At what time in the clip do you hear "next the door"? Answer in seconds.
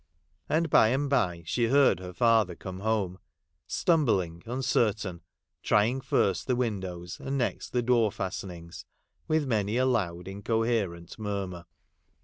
7.37-8.11